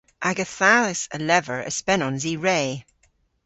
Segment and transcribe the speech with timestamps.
[0.27, 2.61] Aga thas a lever y spenons i re.